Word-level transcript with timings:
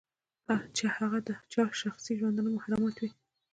چې 0.75 0.85
هغه 0.97 1.19
د 1.27 1.29
چا 1.51 1.63
د 1.69 1.77
شخصي 1.81 2.13
ژوندانه 2.19 2.49
محرمات 2.55 2.95
وي. 2.99 3.09